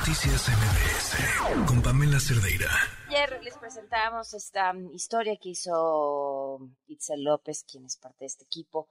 [0.00, 2.70] Noticias MBS con Pamela Cerdeira.
[3.08, 8.44] Ayer les presentamos esta um, historia que hizo Itzel López, quien es parte de este
[8.44, 8.88] equipo,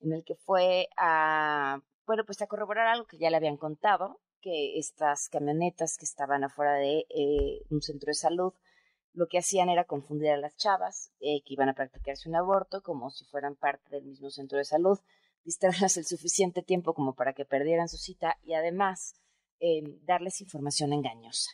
[0.00, 4.20] en el que fue a, bueno, pues a corroborar algo que ya le habían contado,
[4.40, 8.52] que estas camionetas que estaban afuera de eh, un centro de salud,
[9.14, 12.84] lo que hacían era confundir a las chavas eh, que iban a practicarse un aborto
[12.84, 15.00] como si fueran parte del mismo centro de salud,
[15.42, 19.16] distraerlas el suficiente tiempo como para que perdieran su cita y además
[19.62, 21.52] eh, darles información engañosa.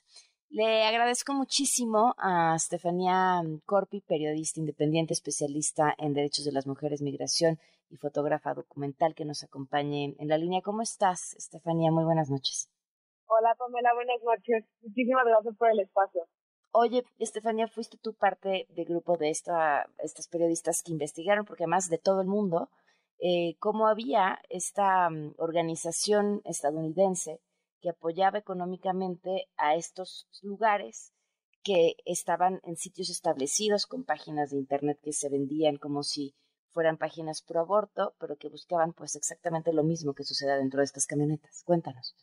[0.49, 7.59] Le agradezco muchísimo a Estefanía Corpi, periodista independiente, especialista en derechos de las mujeres, migración
[7.91, 10.63] y fotógrafa documental que nos acompañe en la línea.
[10.63, 11.91] ¿Cómo estás, Estefanía?
[11.91, 12.71] Muy buenas noches.
[13.27, 14.65] Hola, Pamela, buenas noches.
[14.81, 16.23] Muchísimas gracias por el espacio.
[16.71, 21.91] Oye, Estefanía, fuiste tú parte del grupo de esta, estas periodistas que investigaron, porque además
[21.91, 22.71] de todo el mundo,
[23.19, 27.43] eh, cómo había esta mm, organización estadounidense
[27.81, 31.13] que apoyaba económicamente a estos lugares
[31.63, 36.35] que estaban en sitios establecidos con páginas de internet que se vendían como si
[36.71, 40.85] fueran páginas pro aborto, pero que buscaban pues exactamente lo mismo que suceda dentro de
[40.85, 41.63] estas camionetas.
[41.65, 42.17] Cuéntanos.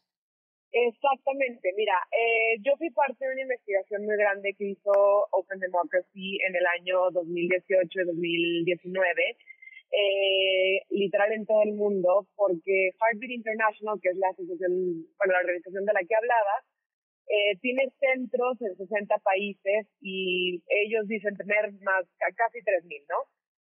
[0.72, 4.92] Exactamente, mira, eh, yo fui parte de una investigación muy grande que hizo
[5.32, 9.38] Open Democracy en el año 2018-2019
[9.96, 15.40] eh, literal en todo el mundo, porque Heartbeat International, que es la asociación, bueno, la
[15.40, 16.56] organización de la que hablaba,
[17.28, 23.24] eh, tiene centros en 60 países y ellos dicen tener más, casi 3.000, ¿no?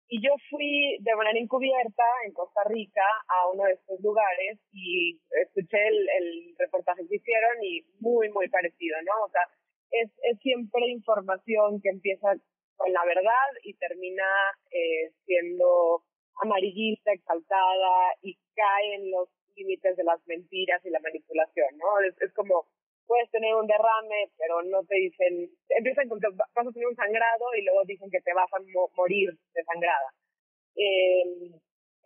[0.07, 5.19] Y yo fui de manera encubierta en Costa Rica a uno de estos lugares y
[5.41, 9.25] escuché el, el reportaje que hicieron y muy, muy parecido, ¿no?
[9.25, 9.41] O sea,
[9.91, 12.35] es, es siempre información que empieza
[12.81, 14.25] con la verdad y termina
[14.71, 16.00] eh, siendo
[16.41, 21.87] amarillista, exaltada y cae en los límites de las mentiras y la manipulación, ¿no?
[22.19, 22.65] Es, como,
[23.05, 26.95] puedes tener un derrame, pero no te dicen, empiezan con que vas a tener un
[26.95, 28.59] sangrado y luego dicen que te vas a
[28.95, 30.09] morir desangrada.
[30.75, 31.51] Eh,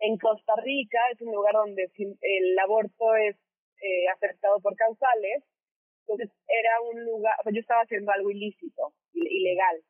[0.00, 3.36] en Costa Rica es un lugar donde el aborto es
[3.80, 5.44] eh, aceptado por causales,
[6.00, 9.82] entonces era un lugar, yo estaba haciendo algo ilícito, ilegal,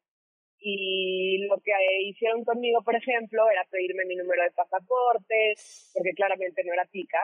[0.58, 1.72] y lo que
[2.04, 5.54] hicieron conmigo, por ejemplo, era pedirme mi número de pasaporte,
[5.94, 7.20] porque claramente no era pica,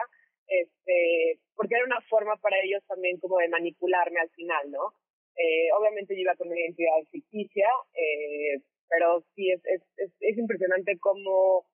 [0.47, 4.93] este, porque era una forma para ellos también como de manipularme al final, ¿no?
[5.35, 9.81] Eh, obviamente yo iba con una identidad ficticia, eh, pero sí es, es,
[10.19, 11.65] es, impresionante cómo,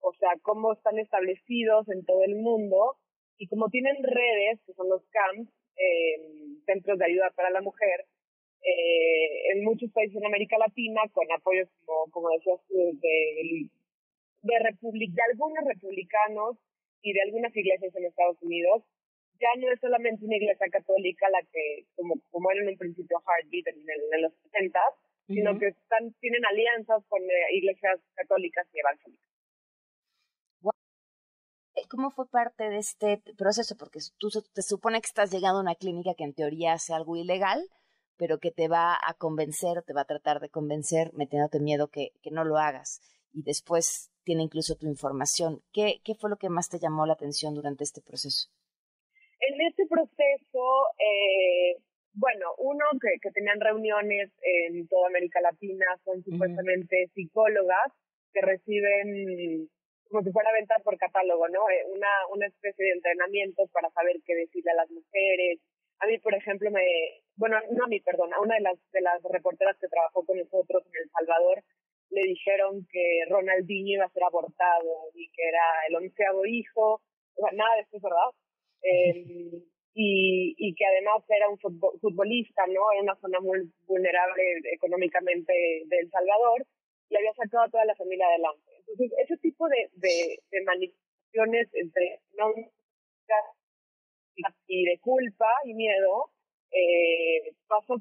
[0.00, 2.96] o sea, cómo están establecidos en todo el mundo
[3.36, 6.20] y como tienen redes, que son los CAMPS, eh,
[6.66, 8.06] Centros de Ayuda para la Mujer,
[9.58, 13.70] en muchos países en América Latina con apoyos, como, como decías de, de,
[14.42, 16.56] de algunos republicanos
[17.02, 18.82] y de algunas iglesias en Estados Unidos.
[19.40, 23.22] Ya no es solamente una iglesia católica la que, como, como era en un principio
[23.22, 24.80] Heartbeat en, en, los 70,
[25.28, 29.28] sino que están, tienen alianzas con eh, iglesias católicas y evangélicas.
[31.88, 33.76] ¿Cómo fue parte de este proceso?
[33.76, 37.16] Porque tú te supone que estás llegando a una clínica que en teoría hace algo
[37.16, 37.62] ilegal,
[38.18, 42.10] pero que te va a convencer, te va a tratar de convencer metiéndote miedo que,
[42.22, 43.00] que no lo hagas.
[43.32, 45.62] Y después tiene incluso tu información.
[45.72, 48.50] ¿Qué, ¿Qué fue lo que más te llamó la atención durante este proceso?
[49.40, 50.64] En este proceso,
[50.98, 51.78] eh,
[52.12, 57.92] bueno, uno que, que, tenían reuniones en toda América Latina, son supuestamente psicólogas
[58.32, 59.70] que reciben
[60.10, 61.68] como si fuera venta por catálogo, ¿no?
[61.70, 65.60] Eh, una, una especie de entrenamiento para saber qué decirle a las mujeres,
[66.00, 66.82] a mí, por ejemplo, me,
[67.38, 70.82] bueno, no a mí, perdona, una de las, de las reporteras que trabajó con nosotros
[70.86, 71.62] en El Salvador,
[72.10, 77.00] le dijeron que Ronaldinho iba a ser abortado y que era el onceavo hijo,
[77.34, 78.30] o sea, nada de eso es verdad.
[78.82, 79.62] Eh,
[79.94, 82.92] y, y que además era un futbolista, ¿no?
[82.94, 85.52] En una zona muy vulnerable económicamente
[85.86, 86.64] de El Salvador,
[87.10, 88.70] y había sacado a toda la familia adelante.
[88.78, 92.52] Entonces, ese tipo de, de, de manifestaciones entre no
[94.66, 96.30] y de culpa y miedo,
[96.70, 97.94] eh, pasó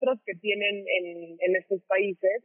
[0.00, 2.44] otros que tienen en, estos países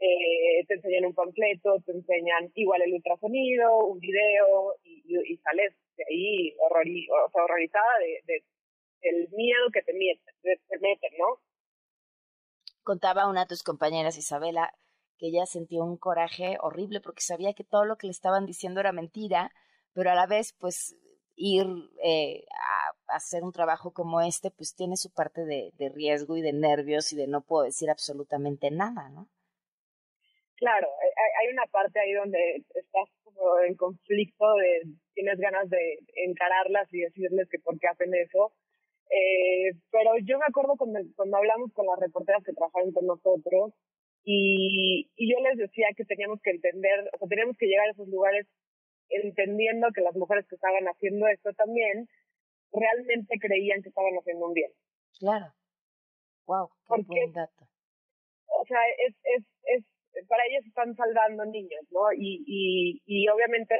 [0.00, 5.72] eh, te enseñan un panfleto, te enseñan igual el ultrasonido, un video y, y, sales
[5.96, 8.44] de ahí horrori, o sea, horrorizada de, de,
[9.00, 11.40] del miedo que te meten, te meten, ¿no?
[12.82, 14.74] Contaba una de tus compañeras, Isabela,
[15.18, 18.80] que ella sentía un coraje horrible porque sabía que todo lo que le estaban diciendo
[18.80, 19.50] era mentira
[19.96, 20.94] pero a la vez, pues
[21.36, 21.66] ir
[22.02, 26.52] eh, a, hacer un trabajo como este, pues tiene su parte de, riesgo y de
[26.52, 29.28] nervios y de no puedo decir absolutamente nada, ¿no?
[30.56, 36.88] Claro, hay una parte ahí donde estás como en conflicto de tienes ganas de encararlas
[36.92, 38.54] y decirles que por qué hacen eso.
[39.10, 43.74] Eh, pero yo me acuerdo cuando, cuando hablamos con las reporteras que trabajaban con nosotros
[44.24, 47.92] y, y yo les decía que teníamos que entender, o sea, teníamos que llegar a
[47.92, 48.46] esos lugares
[49.08, 52.08] entendiendo que las mujeres que estaban haciendo esto también
[52.72, 54.70] realmente creían que estaban haciendo un bien.
[55.18, 55.52] Claro.
[56.46, 57.66] Wow, qué buen dato.
[58.60, 62.12] O sea, es, es, es, para ellos están salvando niños, ¿no?
[62.12, 63.74] Y, y, y obviamente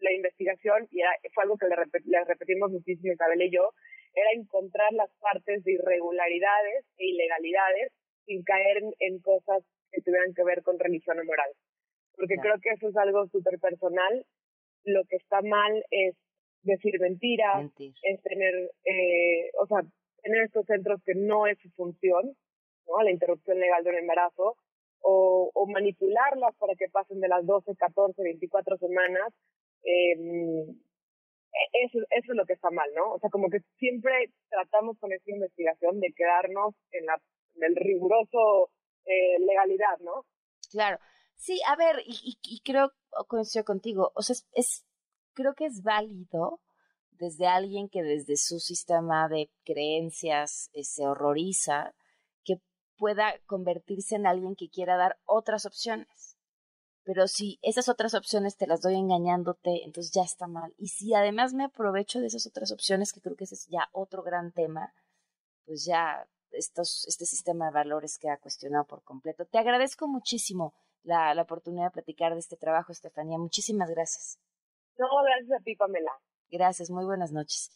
[0.00, 1.00] la investigación, y
[1.32, 3.70] fue algo que le, le repetimos muchísimo Isabel y yo,
[4.14, 7.92] era encontrar las partes de irregularidades e ilegalidades
[8.26, 11.50] sin caer en, cosas que tuvieran que ver con religión o moral.
[12.16, 14.24] Porque creo que eso es algo súper personal.
[14.84, 16.16] Lo que está mal es
[16.62, 19.82] decir mentiras, es tener, eh, o sea,
[20.22, 22.36] tener estos centros que no es su función,
[22.86, 23.02] ¿no?
[23.02, 24.56] La interrupción legal de un embarazo,
[25.00, 29.34] o, o manipularlas para que pasen de las 12, 14, 24 semanas.
[29.82, 30.66] Eh,
[31.72, 33.14] eso, eso es lo que está mal, ¿no?
[33.14, 37.20] O sea, como que siempre tratamos con esta investigación de quedarnos en, la,
[37.56, 38.70] en el riguroso
[39.04, 40.24] eh, legalidad, ¿no?
[40.70, 40.98] Claro.
[41.42, 42.92] Sí, a ver, y, creo,
[43.26, 44.84] coincido contigo, o sea, es,
[45.34, 46.60] creo que es válido
[47.10, 51.94] desde alguien que desde su sistema de creencias eh, se horroriza,
[52.44, 52.60] que
[52.96, 56.36] pueda convertirse en alguien que quiera dar otras opciones.
[57.02, 60.72] Pero si esas otras opciones te las doy engañándote, entonces ya está mal.
[60.78, 63.88] Y si además me aprovecho de esas otras opciones, que creo que ese es ya
[63.90, 64.94] otro gran tema,
[65.66, 69.44] pues ya este sistema de valores queda cuestionado por completo.
[69.44, 73.38] Te agradezco muchísimo la, la oportunidad de platicar de este trabajo, Estefanía.
[73.38, 74.38] Muchísimas gracias.
[74.98, 76.12] No, gracias a ti, Pamela.
[76.50, 77.70] Gracias, muy buenas noches.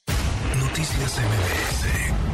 [0.59, 2.26] Noticias MBS